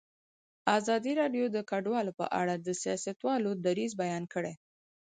[0.77, 4.53] ازادي راډیو د کډوال په اړه د سیاستوالو دریځ بیان کړی.